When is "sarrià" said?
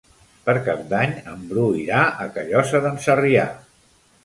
3.07-3.47